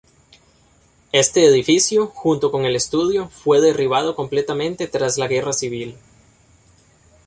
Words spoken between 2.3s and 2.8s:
con el